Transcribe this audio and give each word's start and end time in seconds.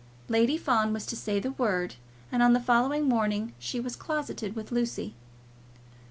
Lady 0.29 0.57
Fawn 0.57 0.91
was 0.93 1.05
to 1.05 1.15
say 1.15 1.39
the 1.39 1.51
word, 1.51 1.93
and 2.31 2.41
on 2.41 2.53
the 2.53 2.59
following 2.59 3.07
morning 3.07 3.53
she 3.59 3.79
was 3.79 3.95
closeted 3.95 4.55
with 4.55 4.71
Lucy. 4.71 5.13